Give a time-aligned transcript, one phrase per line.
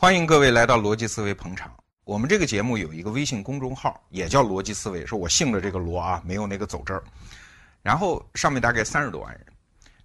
[0.00, 1.74] 欢迎各位来到逻辑思维捧场。
[2.04, 7.02] 我们这个节目有一个微信公众号，也叫逻辑思维，是我姓的这个罗啊，没有那个走字儿。
[7.82, 9.44] 然后上面大概三十多万人，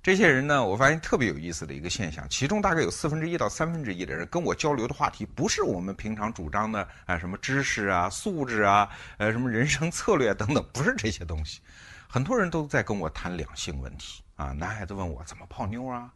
[0.01, 8.89] 这些人呢，我发现特别有意思的一个现象，其中大概有四分之一到三分之一的人跟我交流的话题，不是我们平常主张的啊什么知识啊、素质啊、
[9.19, 11.61] 呃什么人生策略等等，不是这些东西。
[12.07, 16.11] 很多人都在跟我谈两性问题啊，男孩子问我怎么泡妞啊。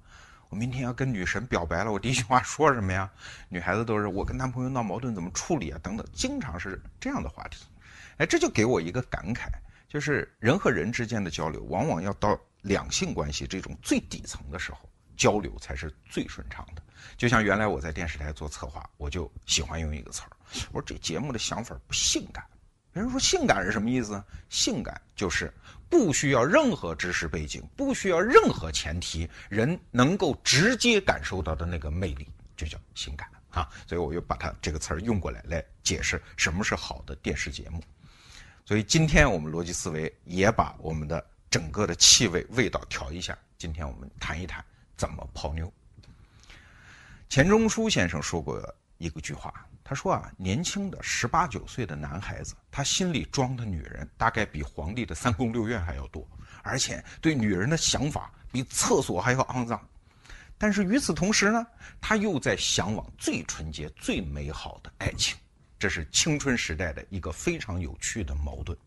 [0.49, 3.09] 我明天要跟女神表白了，我第一句话说什么呀？
[3.49, 5.79] 女孩子都是我跟男朋友闹矛盾怎么处理啊？
[5.83, 7.65] 等等，经常是这样的话题。
[8.17, 9.47] 哎，这就给我一个感慨，
[9.87, 16.81] 就是人和人之间的交流，往往要到两性关系这种最底层的时候，交流才是最顺畅的。
[17.15, 20.31] 就像原来我在电视台做策划，我就喜欢用一个词儿，
[20.71, 22.43] 我说这节目的想法不性感。
[22.97, 24.21] 人说性感是什么意思？
[24.49, 25.53] 性感就是
[25.89, 33.69] 不需要任何知识背景，不需要任何前提，人能够直接感受到的那个魅力，就叫性感啊！
[33.87, 37.81] 所以我又把它这个词儿用过来，来解释什么是好的电视节目。
[38.65, 43.37] 所以今天我们逻辑思维也把我们的整个的气味味道调一下。
[43.57, 44.63] 今天我们谈一谈
[44.97, 45.71] 怎么泡妞。
[47.29, 49.53] 钱钟书先生说过一个句话。
[49.83, 56.27] 他说啊，年轻的十八九岁的男孩子，他心里装的女人大概比皇帝的三宫六院还要多，
[56.61, 59.81] 而且对女人的想法比厕所还要肮脏。
[60.57, 61.65] 但是与此同时呢，
[62.01, 65.37] 他又在向往最纯洁、最美好的爱情，
[65.79, 68.77] 这是青春时代的一个非常有趣的矛盾。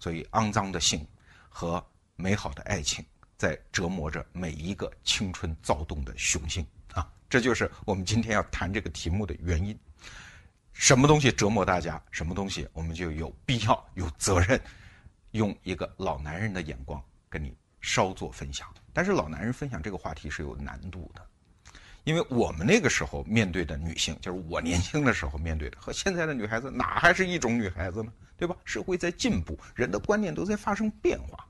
[0.00, 1.06] 所以，肮脏的性
[1.50, 3.04] 和美好的爱情
[3.36, 6.66] 在折磨着每一个青春躁动的雄性！
[7.28, 9.78] 这就是我们今天要谈这个题目的原因。
[10.72, 14.60] 什么东西折磨大家，什么东西我们就有必要、有责任，
[15.30, 18.68] 用一个老男人的眼光跟你稍作分享。
[18.92, 21.26] 但是老男人分享这个话题是有难度的，
[22.04, 28.12] 因为我们那个时候面对的女性，就是我年轻的时候面对的，和现在的女孩子哪还是一种女孩子呢？
[28.36, 28.54] 对吧？
[28.64, 31.46] 社会在进步，人的观念都在发生变化。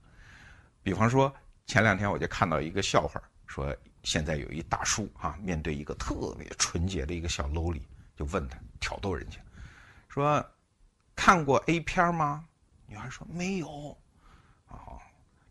[0.84, 1.34] 比方说，
[1.66, 7.82] 前两天我就看到一个笑话，说现在有一大叔啊，面对一个特别纯洁的一个小楼里。
[8.14, 9.36] 就问他挑逗人家，
[10.08, 10.48] 说
[11.16, 12.44] 看过 A 片吗？
[12.86, 13.68] 女孩说没有。
[14.68, 15.00] 哦，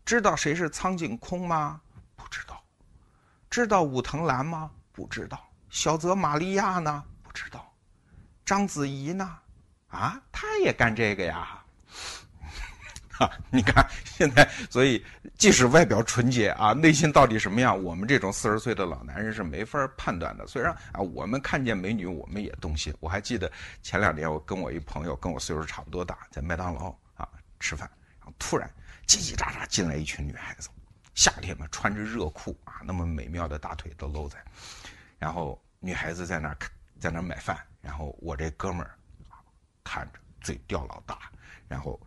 [0.06, 1.82] 知道谁是苍井空吗？
[2.16, 2.64] 不知道。
[3.50, 4.70] 知道武藤兰吗？
[4.90, 5.38] 不知道。
[5.68, 7.04] 小泽玛利亚呢？
[7.22, 7.70] 不知道。
[8.42, 9.38] 章子怡呢？
[9.88, 11.62] 啊，她也干这个呀。
[13.18, 15.02] 啊，你看现在，所以
[15.38, 20.46] 即使外表纯洁啊，内心到底什么样，我们这种四十岁的老男人是没法判断的。
[20.46, 22.94] 虽然啊，我们看见美女，我们也动心。
[23.00, 23.50] 我还记得
[23.82, 27.26] 前两年，我跟我一朋友，跟我岁数差不多大，在麦当劳啊
[27.58, 28.70] 吃饭，然后突然
[29.06, 30.68] 叽叽喳喳进来一群女孩子，
[31.14, 34.36] 夏天嘛，穿着热裤啊，那么美妙的大腿都露在，
[35.18, 36.56] 然后女孩子在那儿
[37.00, 38.94] 在那儿买饭，然后我这哥们儿
[39.82, 41.30] 看着嘴掉老大，
[41.66, 41.98] 然后。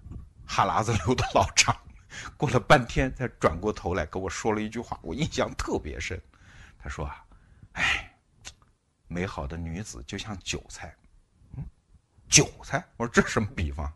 [0.51, 1.77] 哈喇子流的老长，
[2.35, 6.19] 过了半天才转过头来跟我说了一句话，我印象特别深。
[6.79, 7.23] 他说啊，
[7.73, 8.11] 哎，
[9.07, 10.91] 美好的女子就像韭菜，
[11.55, 11.63] 嗯，
[12.27, 12.83] 韭菜？
[12.97, 13.93] 我说这什么比方？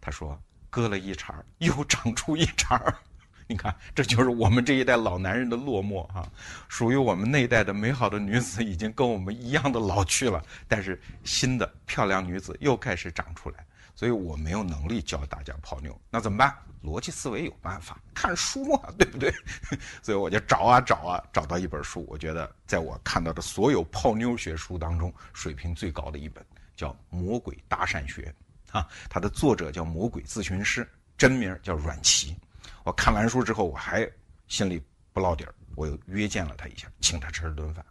[0.00, 2.80] 他说割了一茬又长出一茬
[3.50, 6.30] 你看，这就是我们这一代老男人的落寞啊！
[6.68, 13.66] 属于我们那一代的美好的女子已经跟我们一样的老去了，但是新的漂亮女子又开始长出来。
[13.98, 16.56] 所以我没有能力教大家泡妞，那怎么办？
[16.84, 19.28] 逻辑思维有办法，看书啊， 对不对？
[20.00, 28.32] 所以我就找啊找啊，找到一本书，我觉得在我看到的所有泡妞学书当中，水平最高的一本，叫《魔鬼搭讪学》
[28.78, 32.36] 啊，它的作者叫魔鬼咨询师，真名叫阮奇。
[32.84, 34.08] 我看完书之后，我还
[34.46, 34.80] 心里
[35.12, 37.84] 不落底儿，我又约见了他一下，请他吃了顿饭。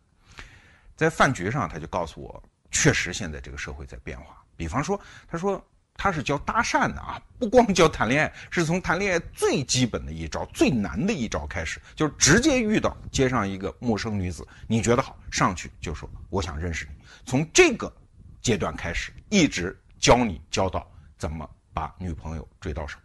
[0.95, 2.41] 在饭局上，他就告诉我，
[2.71, 4.41] 确实现在这个社会在变化。
[4.55, 4.97] 比方说，
[5.27, 5.61] 他说。
[5.97, 16.91] 他是教搭讪的啊，不光教谈恋爱，是从谈恋爱最基本的一招、最难的一招开始，就是直接遇到街上一个陌生女子，你觉得好，上去就说我想认识你。
[17.25, 17.91] 从这个
[18.41, 22.99] 阶段开始，一直教你教到怎么把女朋友追到手，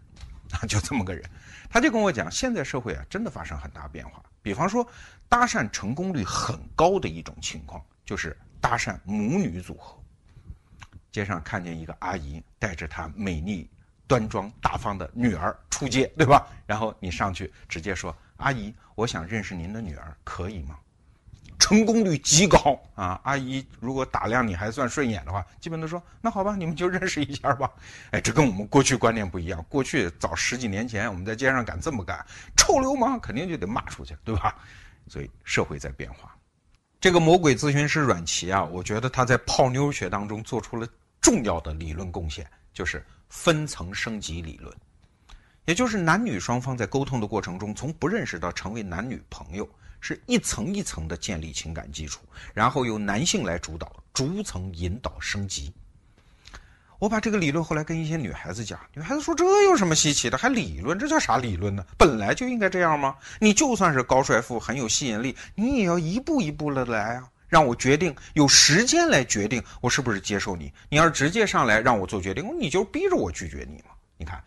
[0.51, 1.25] 啊， 就这么个人。
[1.71, 4.23] 他就跟我讲，现在社会啊，真的发生很大变化。
[4.43, 4.87] 比方说，
[5.31, 9.99] 搭讪成功率很高的一种情况，就是搭讪母女组合。
[11.13, 13.71] 街上看见一个阿姨带着她美丽、
[14.09, 16.49] 端庄、大方的女儿出街，对吧？
[16.67, 20.77] 然后你上去直接说：“阿姨，我想认识您的女儿，可以吗？”
[21.59, 23.21] 成功率极高啊！
[23.23, 27.71] 阿姨如果打量你还算顺眼的话，基本都说：“那好吧，你们就认识一下吧。”
[28.11, 29.65] 哎，这跟我们过去观念不一样。
[29.69, 32.25] 过去早十几年前，我们在街上敢这么干，
[32.57, 34.57] 臭流氓肯定就得骂出去，对吧？
[35.07, 36.35] 所以社会在变化。
[37.01, 40.87] 这个魔鬼咨询师阮琦啊，我觉得他在泡妞学当中做出了
[41.23, 44.77] 重要的理论贡献，就是分层升级理论，
[45.65, 49.67] 也就是男女双方在沟通的过程中，从不认识到成为男女朋友，
[50.01, 52.21] 是一层一层的建立情感基础，
[52.53, 55.73] 然后由男性来主导，逐层引导升级。
[56.99, 60.39] 我把这个理论后来跟一些女孩子讲，女孩子说：“这有什么稀奇的？
[60.39, 60.97] 还理论？
[60.97, 61.85] 这叫啥理论呢？
[61.99, 63.17] 本来就应该这样吗？
[63.41, 70.73] 你就算是高帅富，很有吸引力，你也要一步一步的来啊，让我决定，有时间来决定我是不是接受你。
[70.89, 73.91] 你要是直接上来让我做决定，你就逼着我拒绝你嘛。
[74.17, 74.43] 你看，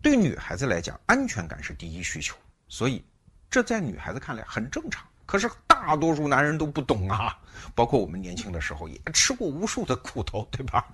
[0.00, 2.34] 对女孩子来讲，安全感是第一需求，
[2.66, 3.04] 所以
[3.50, 5.06] 这在女孩子看来很正常。
[5.26, 7.38] 可是大多数男人都不懂啊，
[7.74, 10.86] 包括我们年轻的时候也吃过无数的苦头，对吧？”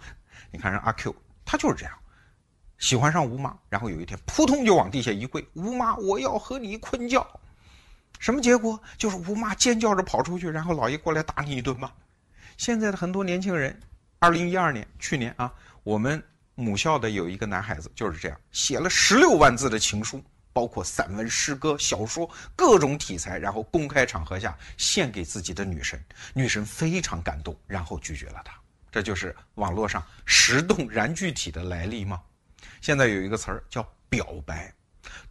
[0.51, 1.15] 你看人阿 Q，
[1.45, 1.95] 他就是这样，
[2.79, 7.25] 喜欢上吴妈，然后有一天扑通就往地下一跪，吴妈，我要和你困觉。
[8.25, 8.81] 什么结果？
[8.97, 11.93] 就是吴妈尖叫着跑出去，然后老爷过来打你一顿嘛。
[12.56, 13.79] 现在的很多年轻人，
[14.19, 16.25] 二零一二年去年啊，我们
[16.55, 20.25] 母校的有一个男孩子就是这样，写了十六万字的情书，
[20.55, 22.26] 包括散文、诗歌、小说
[22.56, 28.55] 各种题材，然后公开场合下献给自己的女神，女神非常感动，然后拒绝了他。
[28.91, 32.23] 这就是网络上石动燃具体的来历吗？
[32.81, 34.73] 现在有一个词儿叫表白，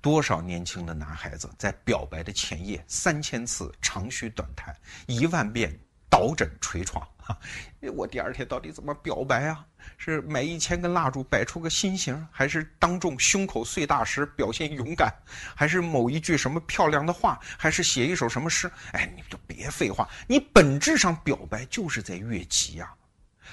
[0.02, 4.76] 多少年轻的男孩子在表白的前夜三千次长吁短叹，
[5.08, 5.78] 一万遍
[6.10, 7.38] 倒枕捶床啊！
[7.96, 9.66] 我第二天到底怎么表白啊？
[9.98, 15.14] 是买一千根蜡烛摆出个心形，还是当众胸口碎大石表现勇敢，
[15.56, 18.72] 还是某一句什么漂亮的话，还是写一首什么诗？
[18.92, 22.94] 哎，你就别废话，你本质上表白就是在越级呀！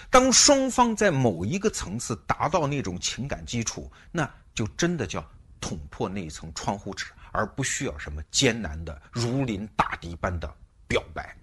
[0.09, 5.25] 当双方在某一个层次达到那种情感基础，那就真的叫
[5.61, 10.53] 捅破那一层窗户纸，而不需要什么艰难的如临大敌般的
[10.89, 11.37] 表白。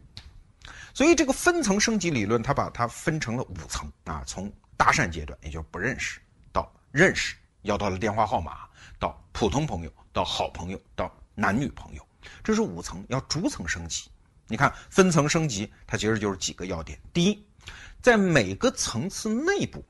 [0.93, 6.19] 所以，这个分层升级理论，它把它分成了五层啊，从搭讪阶段，也就是不认识，
[6.51, 8.67] 到认识，要到了电话号码，
[8.99, 12.03] 到普通朋友，到好朋友，到男女朋友，
[12.43, 14.09] 这是五层，要逐层升级。
[14.47, 17.47] 你看，分层升级，它其实就是几个要点：第一。
[18.01, 19.83] 在每个层次内部，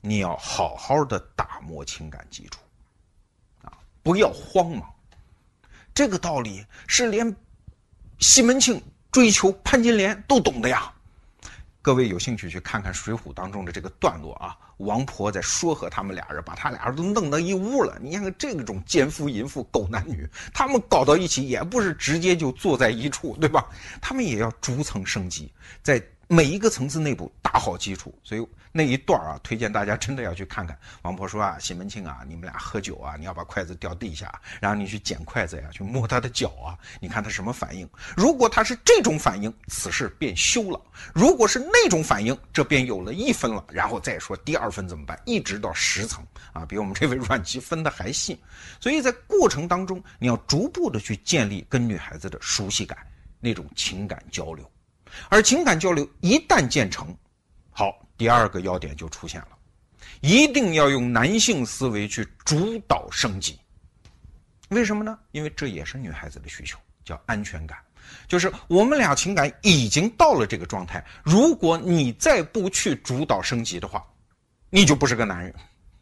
[0.00, 2.60] 你要好好的打磨情感基础，
[4.04, 4.88] 不要慌忙。
[5.92, 7.34] 这个道理是连
[8.20, 8.80] 西门庆
[9.10, 10.92] 追求潘金莲都懂的呀。
[11.82, 17.98] 各位有兴趣去看看《水浒》当中的这个段落啊，王婆在说和他们俩人，把他俩人都弄到一屋了。
[18.00, 23.66] 你看看这种奸夫淫妇、狗男女，他们搞到一起也不是直接就坐在一处，对吧？
[24.00, 25.52] 他们也要逐层升级，
[25.82, 26.00] 在。
[26.34, 30.76] 每一个层次内部打好基础，所以那一段啊，推荐大家真的要去看看。
[31.02, 37.88] 王婆说啊，西门庆啊，你们俩喝酒啊，你要把筷子掉地下，然后你去捡筷子呀，去摸他的脚啊，你看他什么反应？
[38.16, 40.80] 如果他是这种反应，此事便休了；
[41.14, 43.64] 如果是那种反应，这便有了一分了。
[43.70, 45.16] 然后再说第二分怎么办？
[45.24, 48.36] 一直到十层啊，比我们这位阮籍分的还细。
[48.80, 52.98] 所以在过程当中，你要逐步的去建立跟女孩子的熟悉感，
[53.38, 54.68] 那种情感交流。
[55.28, 57.14] 而情感交流一旦建成，
[57.70, 59.48] 好，第二个要点就出现了，
[60.20, 63.58] 一定要用男性思维去主导升级。
[64.68, 65.18] 为什么呢？
[65.32, 67.78] 因为这也是女孩子的需求，叫安全感。
[68.28, 74.04] 就是我们俩情感已经到了这个状态，如果你再不去主导升级的话，
[74.68, 75.54] 你就不是个男人，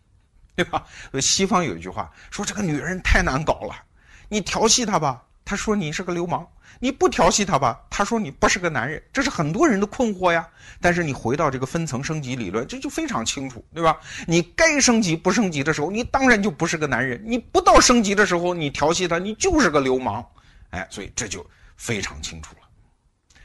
[0.57, 0.85] 对吧？
[1.21, 3.85] 西方有一句话说，这个女人太难搞了，
[4.29, 6.47] 你调戏她吧，他说你是个流氓。
[6.81, 10.49] 你不调戏他吧，他说你不是个男人，这是很多人的困惑呀。
[10.81, 13.99] 但是你回到这个分层升级理论，这就非常清楚，对吧？
[14.27, 20.27] 你该升级不升级的时候，你当然就不是个男人；你不到升级的时候，你调戏他，你就是个流氓。
[20.71, 21.47] 哎，所以这就
[21.77, 23.41] 非常清楚了。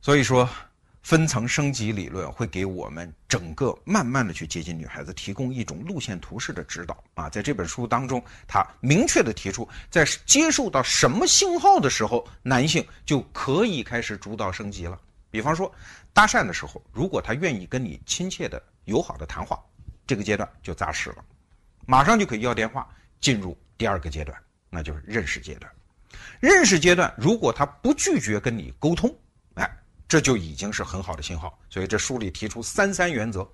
[0.00, 0.48] 所以说。
[1.04, 14.98] 分层升级理论会给我们整个慢慢的去接近女孩子提供一种路线图式的指导啊，在这本书当中，他明确的提出，在接受到什么信号的时候，男性就可以开始主导升级了。
[15.30, 15.70] 比方说，
[16.14, 19.62] 搭讪的时候，如果他愿意跟你亲切的、友好的谈话，
[20.06, 21.16] 这个阶段就扎实了，
[21.84, 22.88] 马上就可以要电话，
[23.20, 24.34] 进入第二个阶段，
[24.70, 25.70] 那就是认识阶段。
[26.40, 29.14] 认识阶段，如果他不拒绝跟你沟通，
[30.14, 33.44] 这就已经是很好的信号，所以这书里提出三三原则，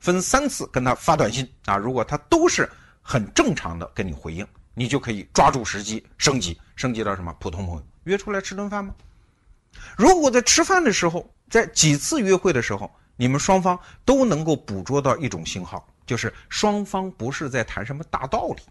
[0.00, 2.68] 分三次跟他发短信啊，如果他都是
[3.00, 4.44] 很正常的跟你回应，
[4.74, 8.92] 你就可以抓住时机升级，升级到什么普通朋友约出来吃顿饭吗？
[9.96, 18.62] 如果在吃饭的时候，在几次约会的时候，你们双方都能够捕捉到一种信号，就是双方不是在谈什么大道理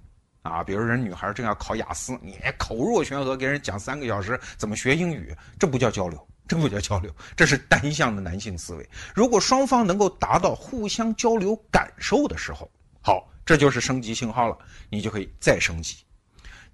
[0.41, 6.27] 啊，比如人女孩正要考雅思，你口若悬河给人讲三个小时怎么学英语，这不叫交流。
[6.47, 8.89] 这不叫交流，这是单向的男性思维。
[9.13, 12.69] 如果双方能够达到互相交流感受的时候，
[13.01, 14.57] 好，这就是升级信号了，
[14.89, 15.97] 你就可以再升级，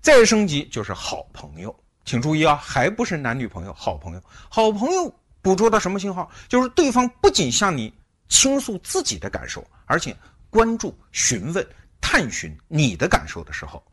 [0.01, 1.75] 再升级就是好朋友。
[2.05, 4.21] 请注意啊，还不是男女朋友，好朋友。
[4.49, 6.29] 好朋友捕捉到什么信号？
[6.47, 7.93] 就是对方不仅向你
[8.27, 10.15] 倾诉自己的感受，而且
[10.49, 11.65] 关注、询问、
[12.01, 13.83] 探寻你的感受的时候，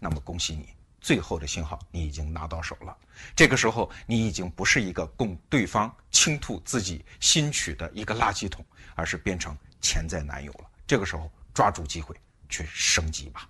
[0.00, 0.68] 那么恭喜你。
[1.00, 2.96] 最后的信号你已经拿到手了，
[3.34, 8.64] 这个时候你已经不是一个供对方倾吐自己心曲的一个垃圾桶，
[8.94, 10.70] 而是变成潜在男友了。
[10.86, 12.14] 这个时候抓住机会
[12.48, 13.48] 去升级吧，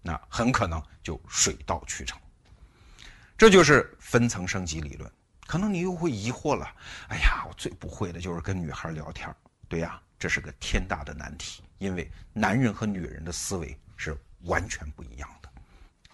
[0.00, 2.20] 那很可能就水到渠成。
[3.36, 5.10] 这就是分层升级理论。
[5.44, 6.72] 可能你又会疑惑了，
[7.08, 9.34] 哎呀，我最不会的就是跟女孩聊天。
[9.68, 15.41] 对呀，这是个天大的难题，因为男人和女人的思维是完全不一样的。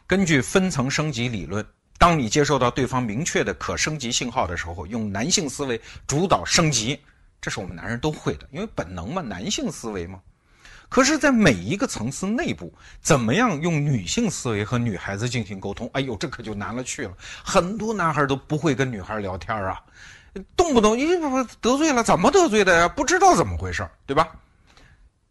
[0.08, 1.62] 根据分层升级理论，
[1.98, 6.98] 当你接受到对方明确的可升级信号的时候，用男性思维主导升级，
[7.42, 10.18] 这是我们男人都会的，因为本能嘛，男性思维嘛。
[10.88, 12.72] 可是，在每一个层次内部，
[13.02, 15.90] 怎么样用女性思维和女孩子进行沟通？
[15.92, 17.12] 哎呦，这可就难了去了。
[17.44, 19.78] 很多男孩都不会跟女孩聊天啊，
[20.56, 21.06] 动不动一
[21.60, 22.88] 得罪了，怎么得罪的呀？
[22.88, 24.26] 不知道怎么回事，对吧？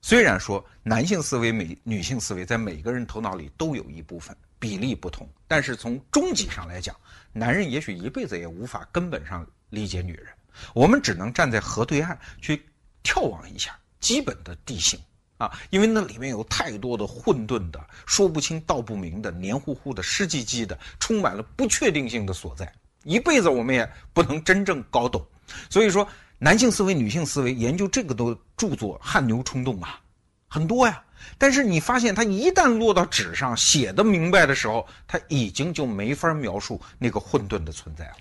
[0.02, 4.36] 虽然说男性思维、美女性思维在每个人头脑里都有一部分。
[4.60, 6.96] 比例不同，但是从终极上来讲，
[7.32, 10.26] 男人也许一辈子也无法根本上理解女人。
[10.74, 12.60] 我们只能站在河对岸去
[13.04, 15.00] 眺望一下基本的地形
[15.38, 22.74] 啊，因为那里面有太多的混沌的、说不清道不明的、黏糊糊的、湿唧唧的、充满了不确定性的所在，
[23.04, 25.24] 一辈子我们也不能真正搞懂。
[25.70, 26.08] 所以说，
[26.40, 30.00] 男性思维、女性思维研究这个的著作汗牛充栋啊，
[30.48, 31.04] 很多呀。
[31.38, 38.18] 但是你发现，他一旦落到纸上写的明白的时候，他已经就没法描述那个混沌的存在了。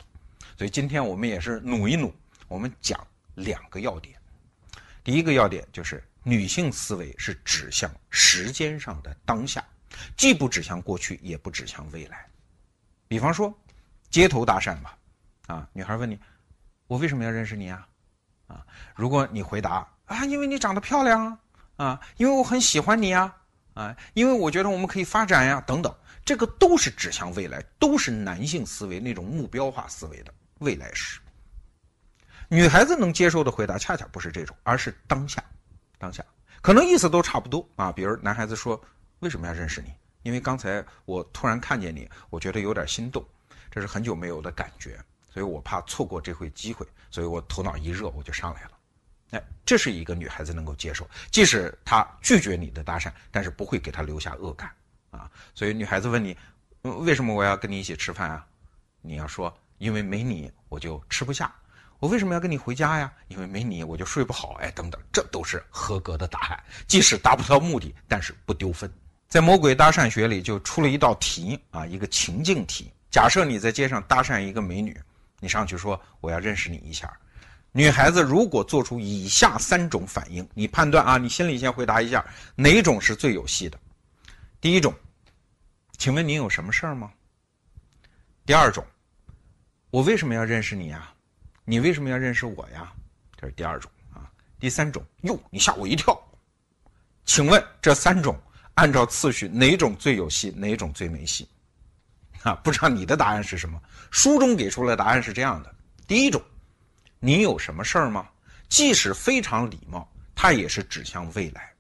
[0.57, 2.13] 所以今天我们也是努一努，
[2.49, 2.99] 我们讲
[3.35, 4.17] 两个要点。
[5.05, 9.63] 第一个要点就是女性思维是指向时间上的当下，
[10.17, 12.27] 既不指向过去，也不指向未来。
[13.07, 13.55] 比方说，
[14.09, 14.97] 街头搭讪吧，
[15.49, 16.19] 啊，女孩问你，
[16.87, 17.87] 我为什么要认识你啊？
[18.47, 21.27] 啊，如果你回答啊，因为你长得漂亮。
[21.27, 21.39] 啊，
[21.77, 23.35] 啊因为我很喜欢你呀，
[23.75, 31.21] 啊，因为我觉得我们可以发展呀，等等，这个都是指向未来，都是男性思维那种目标化思维的未来式。
[32.49, 35.43] 女孩子能接受的回答恰恰不是这种，而是当下，
[35.99, 36.25] 当下，
[36.63, 37.91] 可能意思都差不多啊。
[37.91, 38.81] 比如男孩子说
[39.21, 39.93] ：“为什么要认识你？
[40.23, 43.25] 因为刚才我突然看见你，我觉得有点心动，
[43.71, 44.99] 这是很久没有的感觉，
[45.37, 48.71] 所以我怕错过这回机会，所以我头脑一热我就上来了。”
[49.33, 54.73] 哎，这是一个女孩子能够接受，即使她拒绝你的搭讪，但是不会给她留下恶感
[55.11, 55.31] 啊。
[55.55, 56.35] 所以女孩子问你，
[56.81, 58.47] 为什么我要跟你一起吃饭啊？
[59.03, 61.55] 你要说，因为没你我就吃不下。
[61.99, 63.13] 我为什么要跟你回家呀？
[63.29, 64.55] 因为没你我就睡不好。
[64.61, 68.91] 哎，等等，这都是合格的答案，即使达不到目的，但是不丢分。
[69.29, 72.91] 在魔鬼搭讪学里就出了一道题啊，一个情境题。
[73.11, 74.99] 假设你在街上搭讪一个美女，
[75.41, 77.13] 你上去说我要认识你一下。
[77.73, 82.25] 女孩子如果做出以下三种反应，你判断啊，你心里先回答一下
[82.55, 83.79] 哪种是最有戏的。
[84.61, 84.95] 第一种，
[85.99, 87.13] 请问您有什么事儿吗？
[88.47, 88.83] 第二种，
[89.91, 91.13] 我为什么要认识你呀？
[91.67, 92.91] 你为什么要认识我呀？
[93.37, 94.31] 这是第二种啊。
[94.59, 96.19] 第三种，哟，你吓我一跳。
[97.27, 98.41] 请问这三种
[98.75, 101.47] 按照次序哪种最有戏，哪种最没戏？
[102.47, 103.83] 啊，不知道你的答案是什么？
[104.13, 105.75] 书中给出了答案是这样的：
[106.07, 106.41] 第一种。
[107.19, 108.29] 你有什么事儿吗？
[108.69, 111.73] 即使非常礼貌，它也是指向未来，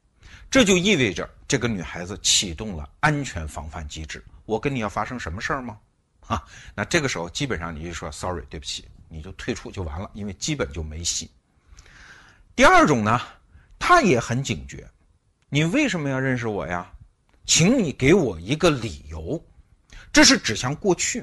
[0.51, 4.25] 这就意味着这个女孩子启动了安全防范机制。
[4.45, 5.79] 我跟你要发生什么事儿吗？
[6.27, 6.43] 啊，
[6.75, 11.31] 那这个时候基本上你就说 sorry，对不起，你就退出就完了，因为基本就没戏。
[12.57, 13.21] 第二种呢，
[13.79, 14.85] 他也很警觉，
[15.49, 16.91] 你为什么要认识我呀？
[17.45, 19.41] 请你给我一个理由，
[20.17, 21.23] 这是指向过去，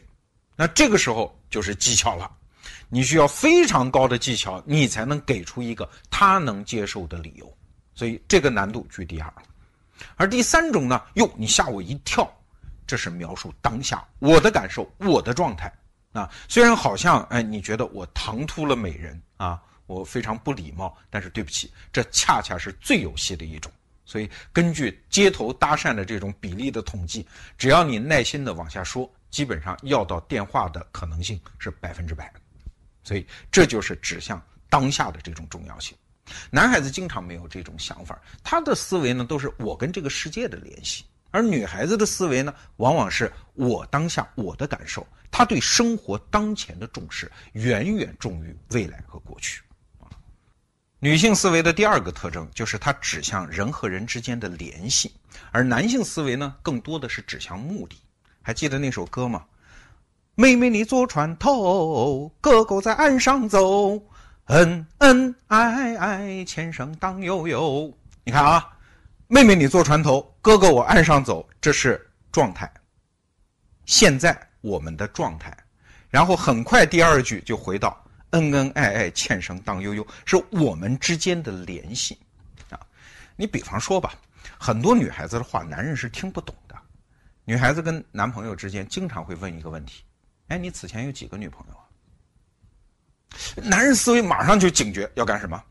[0.56, 2.32] 那这个时候就是技巧了。
[2.90, 7.52] 你需要非常高的技巧，你才能给出一个他能接受的理由，
[7.96, 9.34] 所以这个难度居第二。
[10.16, 11.02] 而第三种呢？
[11.16, 12.32] 哟，你吓我一跳，
[12.86, 15.74] 这是描述当下我的感受、我的状态
[16.12, 16.30] 啊。
[16.48, 23.72] 虽然好像哎，你觉得我唐突了美人啊，我非常不礼貌，但是对不起，这恰恰是最有戏的一种。
[24.06, 27.26] 所以根据街头搭讪的这种比例的统计，
[27.58, 32.32] 只要你耐心的往下说，基本上要到电话的可能性是百分之百。
[33.04, 35.98] 所以这就是指向当下的这种重要性。
[36.50, 49.62] 男孩子经常没有这种想法，他的思维呢都是我跟这个世界的联系而女孩子的思维呢，往往是我当下我的感受，她对生活当前的重视远远重于未来和过去。
[51.04, 55.14] 女性思维的第二个特征就是它指向人和人之间的联系，
[55.52, 57.98] 而男性思维呢，更多的是指向目的。
[58.42, 59.44] 还记得那首歌吗？
[60.36, 64.02] 妹妹你坐船头，哥哥在岸上走，
[64.46, 67.94] 恩恩爱爱，前生当悠悠。
[68.24, 68.66] 你看啊，
[69.28, 72.72] 妹妹你坐船头，哥哥我岸上走，这是状态。
[73.84, 75.54] 现在我们的状态，
[76.10, 78.02] 然后很快第二句就回到。
[78.34, 82.18] 恩恩爱爱，欠生当悠悠，是我们之间的联系
[82.70, 82.80] 啊。
[83.36, 84.14] 你比方说吧，
[84.60, 86.76] 很多女孩子的话，男人是听不懂的。
[87.46, 90.04] 女孩子跟男朋友之间经常会问一个问题
[90.50, 91.86] ：“哎，你此前有几个女朋友啊？”
[93.70, 95.62] 男人思维马上就警觉，要干什么？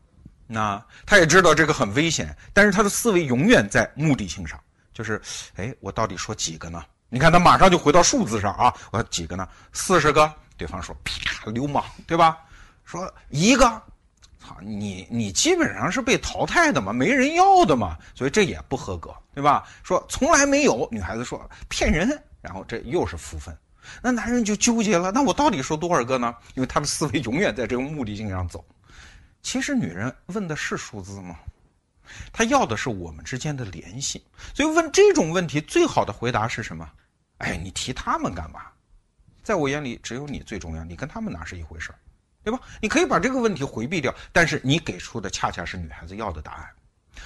[0.47, 4.57] 那他也知道这个很危险，但是他的思维永远在目的性上，
[4.93, 5.21] 就是
[5.55, 6.83] 哎，我到底说几个呢？
[7.09, 9.47] 你看他马上就回到数字上啊，我几个呢？
[9.73, 10.33] 四十个？
[10.55, 12.37] 对方说：“啪，流氓，对吧？”
[12.83, 13.65] 说一个，
[14.39, 19.67] 操你你基本上是被淘汰的嘛，没人要的嘛，所以这也不合格，对吧？
[19.83, 22.07] 说从来没有，女孩子说骗人，
[22.41, 23.57] 然后这又是负分，
[24.01, 26.35] 那男人就纠结了，那我到底说多少个呢？
[26.55, 28.63] 因为他的思维永远在这个目的性上走。
[29.41, 31.37] 其实女人问的是数字吗？
[32.31, 34.23] 她要的是我们之间的联系，
[34.53, 36.89] 所以问这种问题最好的回答是什么？
[37.39, 38.61] 哎，你提他们干嘛？
[39.41, 41.97] 在我眼里只有你最重要，你跟他们哪是一回事儿？
[42.43, 42.59] 对吧？
[42.81, 46.69] 你可以把这个问题回避掉，但是你给出的恰恰是女孩子要的答案。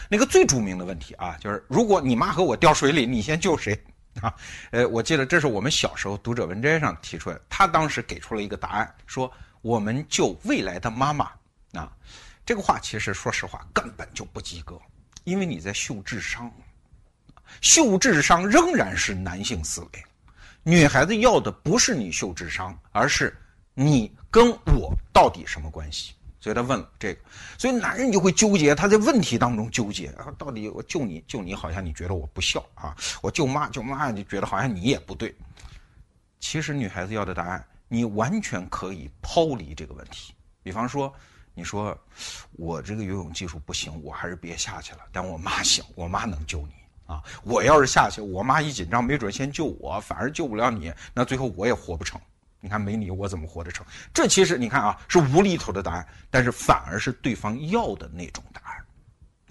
[0.09, 3.73] 那个最著名的问题啊，就是如果你妈和我掉水里，你先救谁
[4.21, 4.33] 啊？
[4.71, 9.31] 呃，我记得这是我们小时候读者文摘上提出来，他当时给出了一个答案，说
[9.61, 11.31] 我们救未来的妈妈
[11.73, 11.91] 啊。
[12.45, 14.79] 这个话其实说实话根本就不及格，
[15.23, 16.51] 因为你在秀智商，
[17.61, 20.03] 秀智商仍然是男性思维，
[20.63, 23.35] 女孩子要的不是你秀智商，而是。
[23.79, 26.15] 你跟我到底什么关系？
[26.39, 27.19] 所以他问了这个，
[27.59, 35.35] 所以男人就会纠结，他在问题当中纠结啊，到底我救你救你，好像你觉得我不孝啊，我救妈救妈就觉得好像你也不对。
[36.39, 40.33] 其实女孩子要的答案，你完全可以抛离这个问题。
[40.63, 41.13] 比方说，
[41.53, 41.95] 你说
[42.53, 45.01] 我这个游泳技术不行，我还是别下去了。
[45.11, 46.73] 但我妈行，我妈能救你
[47.05, 47.21] 啊。
[47.43, 52.19] 我要是下去，我妈一紧张，没准先救我，反而救不了你，那最后我也活不成。
[52.59, 53.85] 你看没你我怎么活得成？
[54.13, 58.77] 这其实你看啊，是无厘头的答案，但是反而是对方要的那种答案，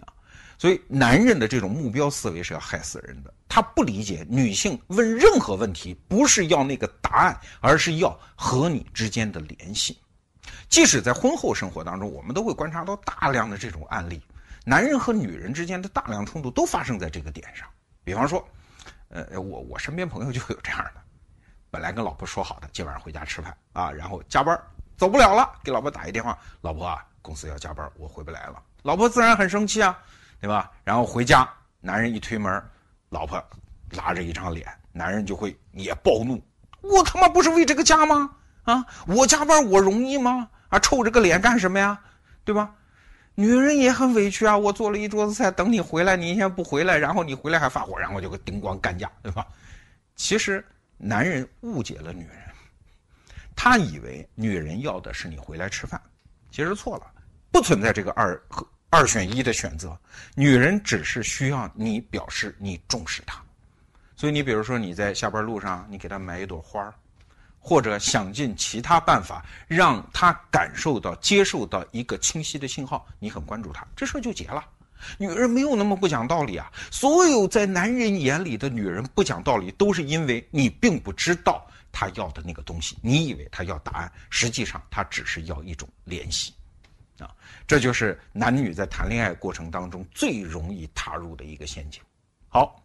[0.00, 0.12] 啊，
[0.58, 3.32] 所以男人的这种目标思维是要害死人的。
[3.48, 9.98] 他不理解女性问任何问题不是要那个答案，而是要和你之间的联系。
[10.68, 14.20] 即使在婚后生活当中，我们都会观察到大量的这种案例，
[14.64, 17.66] 男人和女人之间的大量冲突都发生在这个点上。
[18.04, 18.46] 比方说，
[19.08, 21.00] 呃，我我身边朋友就有这样的。
[21.76, 24.58] 本来跟老婆说好的，今晚上回家吃饭啊，然后加班
[24.96, 28.62] 走不了了，给老婆打一电话，老婆啊，公司要加班，我回不来了。
[28.80, 29.94] 老婆自然很生气啊，
[30.40, 30.70] 对吧？
[30.84, 31.46] 然后回家，
[31.82, 32.64] 男人一推门，
[33.10, 33.38] 老婆
[33.90, 36.42] 拉着一张脸，男人就会也暴怒，
[36.80, 38.30] 我他妈不是为这个家吗？
[38.62, 40.48] 啊，我加班我容易吗？
[40.70, 42.00] 啊，臭着个脸干什么呀？
[42.42, 42.72] 对吧？
[43.34, 49.46] 女人也很委屈啊，我做了一桌子菜等你回来，你一天不回来，然后你回来还发火，然后就给叮咣干架，对吧？
[50.14, 50.64] 其实。
[50.98, 52.38] 男人误解了女人，
[53.54, 56.00] 他以为女人要的是你回来吃饭，
[56.50, 57.06] 其实错了，
[57.50, 58.40] 不存在这个二
[58.90, 59.98] 二选一的选择。
[60.34, 63.42] 女人只是需要你表示你重视她，
[64.16, 66.94] 所以你比如说你在下班路上，你给她买一朵花
[67.58, 74.64] 或者想尽其他办法让她感受到、接受到一个清晰的信号，你很关注她，这事儿就结了。
[75.18, 76.70] 女人没有那么不讲道理啊！
[76.90, 82.98] 所有在男人眼里的女人不讲道理，都是因为你并不知道她要的那个东西。
[83.00, 86.52] 你以为她要答案，实际上她只是要一种联系，
[87.18, 87.30] 啊，
[87.66, 92.02] 这就是男女在谈恋爱过程当中最容易踏入的一个陷阱。
[92.48, 92.82] 好，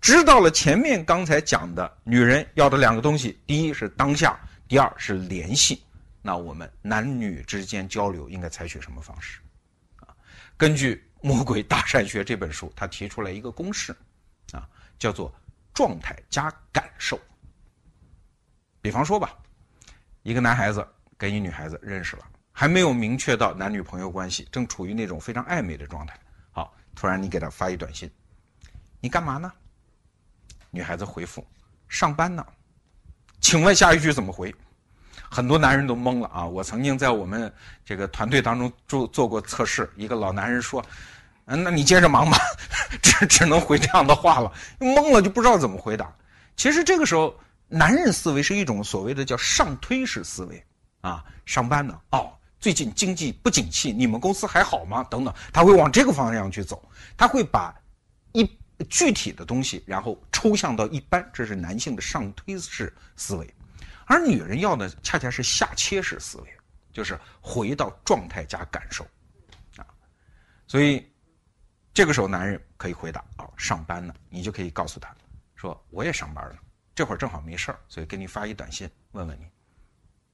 [0.00, 5.82] 知道了前面刚才讲的女人要的两个东西，第一是当下，第二是联系。
[6.22, 9.40] 那我们男女之间交流应该采取什么方式？
[10.00, 10.08] 啊，
[10.56, 10.96] 根据。
[11.22, 13.94] 《魔鬼大善学》这本书，他提出来一个公式，
[14.52, 15.32] 啊，叫做
[15.74, 17.20] 状态加感受。
[18.80, 19.36] 比方说吧，
[20.22, 20.86] 一个男孩子
[21.18, 26.18] 跟一女孩子认识了，还没有明确到男女朋友关系，正处于那种非常暧昧的状态。
[26.50, 28.10] 好，突然你给他发一短信，
[29.00, 29.52] 你干嘛呢？
[30.70, 31.46] 女孩子回复：
[31.88, 32.46] 上班呢。
[33.40, 34.54] 请问下一句怎么回？
[35.30, 36.44] 很多男人都懵了啊！
[36.44, 37.50] 我曾经在我们
[37.84, 40.84] 这个团队当中做做过测试，一个老男人说
[41.46, 42.36] ：“嗯，那你接着忙吧，
[43.00, 46.12] 只只能回这样的话了，懵了就不知道怎么回答。
[46.56, 47.32] 其实这个时候，
[47.68, 50.62] 男人思维是一种所谓的叫上推式思维
[51.00, 55.06] 啊，上班呢，哦，最近经济不景气，你们公司还好吗？
[55.08, 56.82] 等等，他会往这个方向去走，
[57.16, 57.72] 他会把
[58.32, 58.44] 一
[58.88, 63.54] 具体的东西，然后抽象到一般，这是男性的上推式思维，
[64.10, 66.52] 而女人要的恰恰是下切式思维，
[66.92, 69.04] 就是回到状态加感受，
[69.76, 69.86] 啊，
[70.66, 71.06] 所以。
[71.92, 75.12] 这个时候，男人可以回答：“哦，上班呢。”你就可以告诉他，
[75.56, 76.56] 说：“我也上班了，
[76.94, 79.50] 这会儿正好没事儿，所以给你发一短信，问问你。”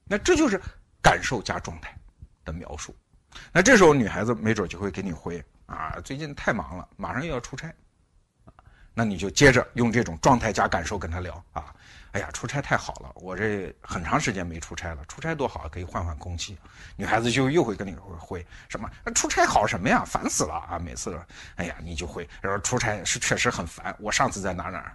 [0.04, 0.60] 那这就是
[1.02, 1.98] 感受加状态
[2.44, 2.94] 的描述。
[3.52, 7.68] 那这时候，女孩子没准就会给你回：“啊，最近太忙了，马上又要出差。”
[8.44, 8.52] 啊
[8.92, 11.74] 那你就接着用这种状态加感受跟他聊啊。
[12.16, 13.12] 哎呀，出差太好了！
[13.16, 16.56] 我这很长时间没出差了，出差多好，可以换换空气。
[16.96, 18.90] 女孩子就又会跟你回什么？
[19.14, 20.02] 出差好什么呀？
[20.02, 20.78] 烦死了啊！
[20.78, 21.20] 每次，
[21.56, 23.94] 哎呀，你就会说出差是确实很烦。
[23.98, 24.90] 我上次在哪哪？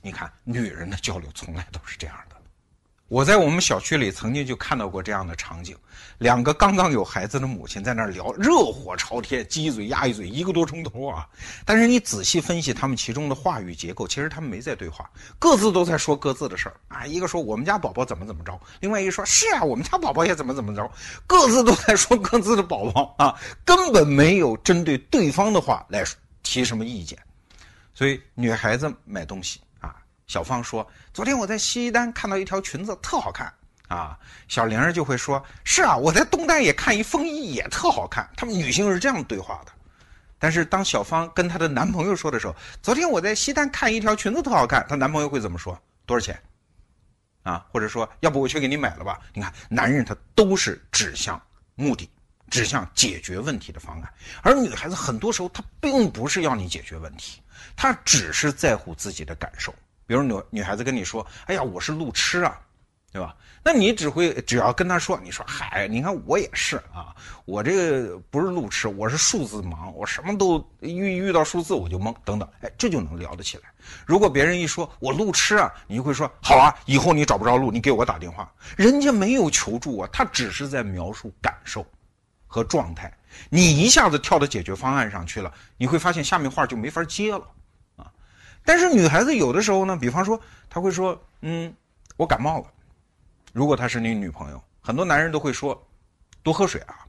[0.00, 2.33] 你看，女人的交流从来都是这样的。
[3.08, 5.76] 我在我们小区里曾经就看到过这样的场景：
[6.18, 11.28] 两个刚刚有孩子的母亲在那儿聊，热火朝天，鸡一嘴鸭一嘴，一个多钟头啊。
[11.66, 17.04] 但是你仔细分析他们其中的话语结构，其实他们没在对话，各自都在说各自的事儿啊。
[17.04, 20.90] 一个说我们家宝宝怎么怎么着，另外一个说是啊，我们家宝宝也怎么怎么着，
[21.26, 26.02] 各自都在说各自的宝宝啊，根本没有针对对方的话来
[26.42, 27.18] 提什么意见。
[27.94, 29.60] 所以女孩子买东西。
[30.26, 33.52] 小芳说：“昨天我在西单看到一条裙子，特好看
[33.88, 39.72] 啊。”小玲儿就会说：“是啊，我在东单也看一风衣，也特好看。”她们女性是这样对话的。
[40.38, 45.80] 但是当小芳跟她的男朋友说的时候，昨天我在西单看一条裙子特好看，她男朋友会怎么说？
[46.06, 46.38] 多少钱？
[47.42, 49.20] 啊，或者说要不我去给你买了吧？
[49.34, 51.40] 你看，男人他都是指向
[51.74, 52.08] 目的，
[52.48, 54.10] 指向解决问题的方案，
[54.42, 57.42] 而女孩子很多时候她并不是要你解决问题，
[57.76, 59.74] 她只是在乎自己的感受。
[60.06, 62.58] 比如女女孩子跟你说：“哎呀，我是路痴啊，
[63.12, 63.34] 对吧？”
[63.66, 73.62] 那你只会只要跟她说：“你说嗨，你看我也是啊，我这个不是路痴，我是数字盲，我什么都遇遇到数字我就懵，等等，哎，这就能聊得起来。
[74.04, 78.52] 如果别人一说我路痴啊，你就会说：好啊，以后你找不着路，你给我打电话。
[78.76, 81.86] 人家没有求助啊，他只是在描述感受
[82.46, 83.10] 和状态。
[83.48, 87.42] 你一下子跳到解决方案上去了，你会发现下面话就没法接了。”
[88.64, 91.72] 但是女孩子有的时候呢，比方说，她会说：“嗯，
[92.16, 92.66] 我感冒了。”
[93.52, 95.86] 如果她是你女朋友，很多男人都会说
[96.42, 97.06] ：“多喝水啊，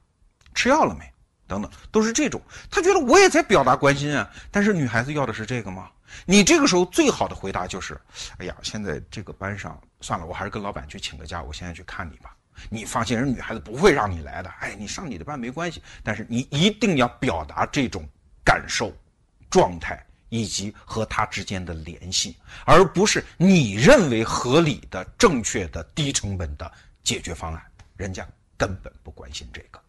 [0.54, 1.12] 吃药了没？”
[1.48, 2.42] 等等，都是这种。
[2.72, 4.28] 他觉得我也在表达关心啊。
[4.50, 5.92] 但是女孩子要的是这个吗？
[6.26, 8.00] 你这个时候最好的回答就是
[8.40, 12.36] ：“哎呀，现在这个班上算了，我还是跟老板去请个假，我现在去看你吧。”
[12.70, 14.50] 你放心，人女孩子不会让你来的。
[14.60, 18.04] 哎，你上你的班没关系，但是你一定要表达这种
[18.44, 18.92] 感受、
[19.50, 20.04] 状态。
[20.30, 26.72] 以及和他之间的联系，而不是你认为合理的、正确的、低成本的
[27.04, 27.62] 解决方案，
[27.96, 29.80] 人家根本不关心这个。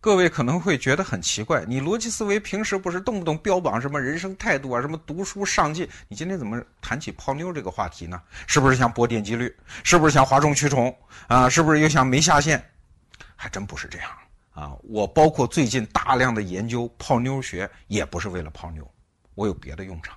[0.00, 8.20] 各位可能会觉得很奇怪，你逻辑思维平时不是动不动标榜什么人生态度啊，什么读书上进，你今天怎么谈起泡妞这个话题呢？
[8.48, 9.54] 是不是想博点击率？
[9.84, 10.92] 是不是想哗众取宠？
[11.28, 12.60] 啊，是不是又想没下限？
[13.36, 14.10] 还真不是这样
[14.54, 14.72] 啊！
[14.82, 18.91] 我包括最近大量的研究泡妞学，也不是为了泡妞。
[19.34, 20.16] 我有别的用场，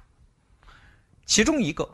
[1.25, 1.87] 其中一个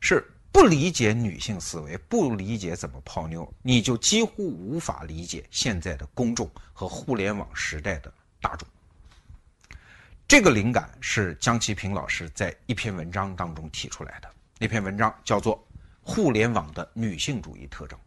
[0.00, 8.68] 是不理解女性思维，不理解怎么泡妞，你就几乎无法理解现在的公众和互联网时代的大众。
[10.26, 15.56] 这个灵感是江其平老师在一篇文章当中提出来的，那篇文章叫做
[16.02, 17.98] 《互联网的女性主义特征》。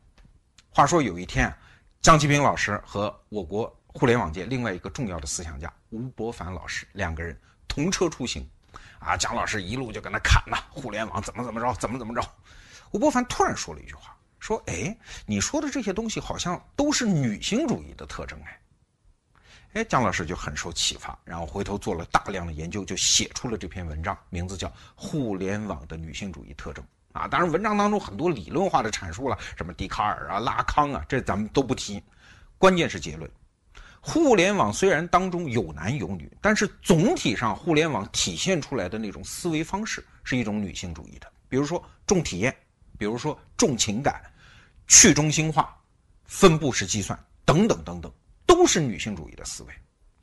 [0.69, 1.51] 话说有一天，
[1.99, 7.35] 江其平老师和我国互联网界另外一个重要的思想家吴伯凡老师两个人。
[7.71, 8.45] 同车出行，
[8.99, 12.21] 啊，蒋老师一路就跟他侃呐，互联网怎么怎么着，怎么怎么着。
[12.91, 14.93] 吴伯凡突然说了一句话，说：“哎，
[15.25, 18.59] 你说的这些东西好像都是女性主义的特征，哎。”
[19.71, 26.83] 哎，蒋老师就很受启发，然后回头做了大量的研究，就写出了这篇文章，名字叫《互联网的女性主义特征》
[27.17, 27.25] 啊。
[27.25, 32.03] 当然，文章当中很多理论化的阐述了，什么笛卡尔啊、拉康啊，这咱们都不提，
[32.57, 33.31] 关键是结论。
[34.01, 41.31] 互联网虽然当中有男有女，但是总体上互联网体现出来的那种思维方式是一种女性主义的。
[41.47, 42.55] 比如说重体验，
[42.97, 44.19] 比如说重情感、
[44.87, 45.77] 去中心化、
[46.25, 48.11] 分布式计算等等等等，
[48.47, 49.73] 都是女性主义的思维。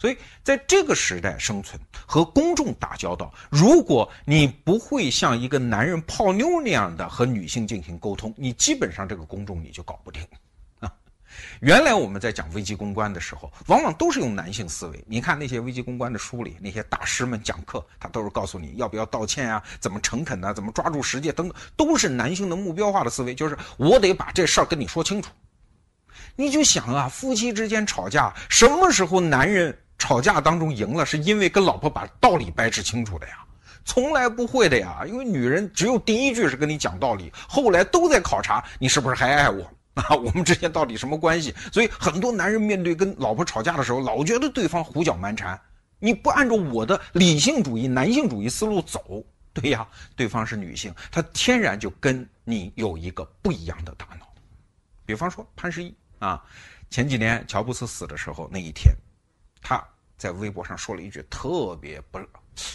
[0.01, 10.23] 所以在这个时代生存和公众打交道，如果你不会像一个男人泡妞那样的和女性进行沟通，你基本上这个公众你就搞不定。
[11.61, 15.05] 原来我们在讲危机公关的时候，往往都是用男性思维。
[15.07, 25.31] 你看那些危机公关的书里，那些大师们讲课，他都是告诉你要不要道歉啊，怎么诚恳呢，怎么抓住时机等等，都是男性的目标化的思维，就是我得把这事儿跟你说清楚。
[26.37, 33.35] 你就想啊，夫妻之间吵架，什么时候男人吵架当中赢了，是因为跟老婆把道理掰扯清楚的呀？
[33.85, 39.67] 从来不会的呀，因为女人只有第一句是跟你讲道理，后来都在考察你是不是还爱我
[40.07, 41.53] 啊，我们之间到底什么关系？
[41.73, 45.61] 所以很多男人面对跟老婆吵架的时候，老觉得对方胡搅蛮缠，
[45.99, 54.33] 你不按照我的理性主义、男性主义思路走，对呀，对方是女性，她天然就跟你有一个不一样的大脑。
[55.05, 56.41] 比方说潘石屹啊，
[56.91, 58.95] 前几年乔布斯死的时候那一天，
[59.61, 59.83] 他
[60.17, 62.21] 在微博上说了一句特别不。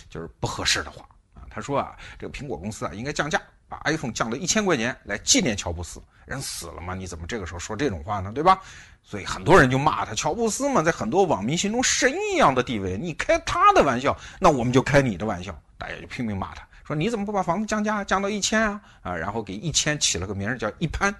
[0.09, 6.01] 就是不合适的话啊，他说啊，这个苹果公司啊应该降价，把 iPhone 降到一千块钱来纪念乔布斯。
[6.25, 8.31] 人死了嘛，你怎么这个时候说这种话呢？
[8.33, 8.61] 对吧？
[9.03, 15.53] 所以很多人就骂他，乔布斯嘛，在很多网民心中神一样的地位，你开他的玩笑，那我们就开你的玩笑。
[15.77, 18.81] 大家就拼命骂他，说你怎么不把房子降价降到一千啊？
[19.01, 21.13] 啊，然后给一千起了个名叫一潘，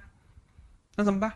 [0.95, 1.29] 那怎么办？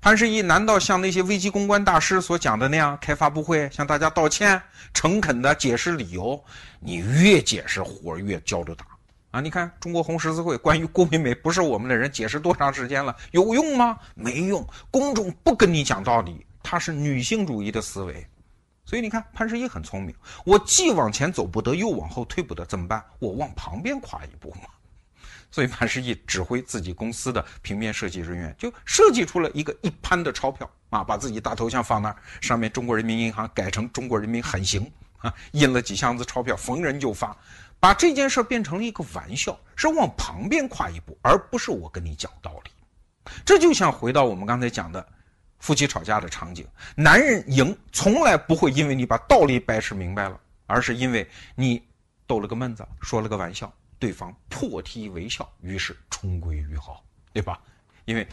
[0.00, 4.60] 潘石屹难道像那些危机公关大师所讲的那样开发布会向大家道歉，
[4.94, 6.42] 诚恳的解释理由？
[6.80, 8.86] 你越解释火越焦着大
[9.30, 9.40] 啊！
[9.40, 13.14] 你看中国红十字会关于郭美美不是我们的人解释多长时间了？
[13.32, 13.98] 有用吗？
[14.14, 14.66] 没用。
[14.90, 18.26] 公众不跟你讲道理，他是女性主义的思维。
[18.84, 23.04] 所以你看潘石屹很聪明，我既往前走不得，又往后退不得，怎么办？
[23.18, 24.68] 我往旁边跨一步嘛。
[25.50, 37.36] 所以潘石屹指挥自己公司的平面设计人员，就设计出了一个一潘的钞票啊，把自己大头像放那儿，上面中国人民银行改成中国人民狠行啊，印了几箱子钞票，逢人就发，
[37.86, 42.70] 把这件事变成了一个玩笑，是往旁边跨一步，而不是我跟你讲道理。
[43.44, 45.08] 这就像回到我们刚才讲的
[45.60, 51.80] 夫妻吵架的场景，男人赢从来不会因为你把道理掰扯明白了，而是因为你
[52.26, 53.72] 逗了个闷子，说了个玩笑。
[54.00, 57.56] 对方破涕为笑，于是重归于好，对吧？
[58.04, 58.26] 因为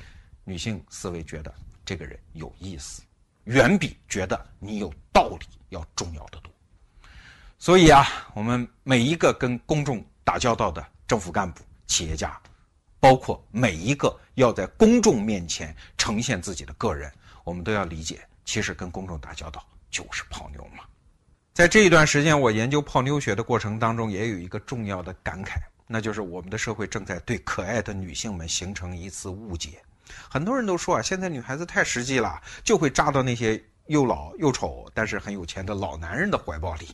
[0.44, 1.54] 女性思维觉得
[1.86, 3.04] 这个人有意思，
[3.44, 6.52] 远比觉得你有道理要重要的多。
[7.64, 12.38] 所以啊，我们每一个跟公众打交道的政府干部、企业家，
[13.00, 17.10] 包括每一个要在公众面前呈现自己的个人，
[17.46, 20.84] 我们都要理解，其实跟公众打交道就是泡妞嘛。
[21.54, 25.54] 在这一段时间，我研究泡妞学的过程当中，也有一个重要的感慨，
[25.88, 29.82] 那就是我们的社会正在对可爱的女性们形成一次误解。
[30.30, 36.90] 很多人都说啊，现在女孩子太实际了，就会扎到那些又老又丑但是很有钱的老男人的怀抱里。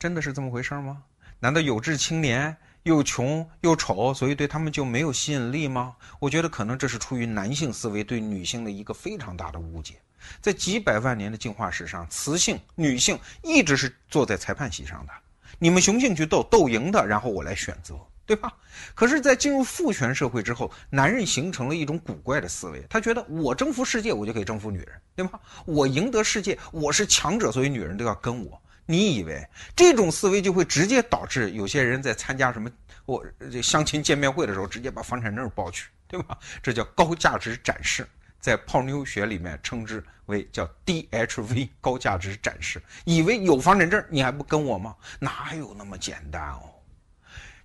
[0.00, 1.02] 真的是这么回事吗？
[1.40, 5.94] 难道有志青年又穷又丑，所以对他们就没有吸引力吗？
[6.18, 9.96] 我觉得可能这是出于男性思维对女性的一个非常大的误解。
[10.40, 15.12] 在几百万年的进化史上，雌性、女性一直是坐在裁判席上的。
[15.58, 18.50] 你们雄性去斗，斗赢的，然后我来选择，对吧？
[18.94, 25.38] 可是，在进入父权社会之后，男人形成了一种古怪的思维，他觉得我征服世界，我就可以征服女人，对吗？
[25.66, 28.58] 我赢得世界，我是强者，所以女人都要跟我。
[28.90, 32.68] 你以为这种思维就会直接导致有些人在参加什么
[33.06, 36.36] 我这相亲见面会的时候，直接把房产证报去，对吧？
[36.62, 38.06] 这叫高价值展示。
[38.40, 44.96] 在泡妞学里面称之为叫 DHV 高价值展示，以为有房产证你还不跟我吗？
[45.18, 46.62] 哪有那么简单哦？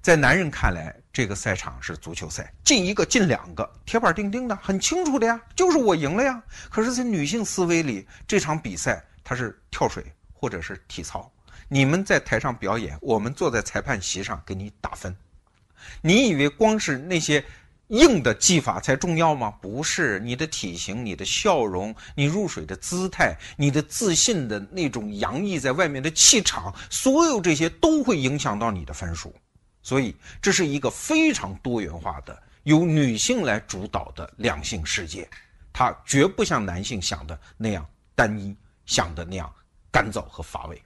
[0.02, 6.44] 在男人看来，这个赛场是足球赛，进一个进两个，铁板钉钉的，很清楚的呀，就是我赢了呀。
[6.70, 10.04] 可是，在女性思维里，这场比赛它是跳水
[10.46, 11.28] 或者是体操，
[11.68, 15.18] 你们在台上表演，我们坐在裁判席上给你打分。
[16.04, 17.44] 你以为光是那些？
[17.88, 19.52] 硬的技法才重要吗？
[19.62, 29.34] 不是，你的体型、你的笑容、你入水的姿态、你的自信的那种洋溢在外面的气场，所有这些都会影响到你的分数。
[29.84, 35.28] 所以，这是一个非常多元化的、由女性来主导的两性世界，
[35.72, 37.84] 它绝不像男性想的那样
[38.16, 38.56] 单一，
[38.88, 39.52] 想的那样
[39.96, 40.84] 干燥和乏味。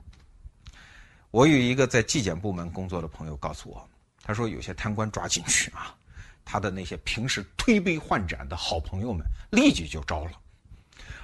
[1.32, 3.90] 我有一个在纪检部门工作的朋友告诉我，
[4.22, 5.96] 他说有些贪官抓进去啊。
[6.46, 10.32] 他的那些平时推杯换盏的好朋友们立即就招了，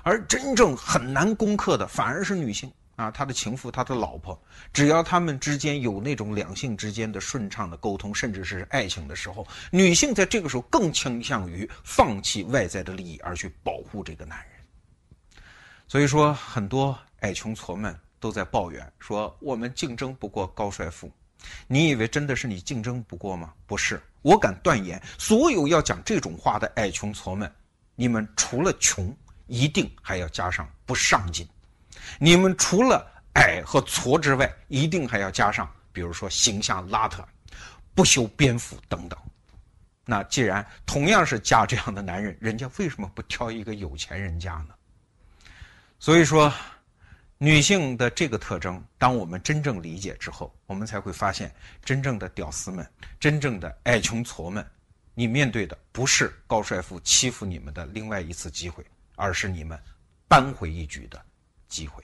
[0.01, 4.39] 而真正很难攻克的反而是女性啊，他的情妇、他的老婆，
[4.73, 14.49] 只要他们之间有那种两性之间的顺畅的沟通，甚至是爱情的时候，女性在这个时候更倾向于放弃外在的利益而去保护这个男人。
[15.87, 21.11] 所以说，很多矮穷矬们都在抱怨说：“我们竞争不过高帅富。”
[21.65, 23.51] 你以为真的是你竞争不过吗？
[23.65, 23.99] 不是。
[24.21, 27.51] 我敢断言，所有要讲这种话的矮穷矬们，
[27.95, 29.15] 你们除了穷，
[29.47, 31.47] 一定还要加上不上进；
[32.19, 37.23] 你们除了矮和矬之外，一定还要加上，比如说形象邋遢、
[37.95, 39.19] 不修边幅等等。
[40.05, 44.75] 那既然同样是嫁这样的男人，人家为什么不挑一个有钱人家呢？
[45.97, 46.53] 所以说，
[47.37, 54.65] 女性的这个特征，当我们真正理解之后，我们才会发现，真正的屌丝们，真正的矮穷矬们，
[55.13, 59.77] 你面对的不是高帅富欺负你们的另外一次机会，而是你们
[60.29, 61.21] 扳回一局的
[61.67, 62.01] 机会。